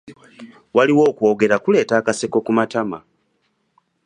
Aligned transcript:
Waliwo 0.75 1.03
okwogera 1.11 1.55
kuleeta 1.63 1.93
akaseko 1.97 2.37
ku 2.45 2.51
matama. 2.57 2.99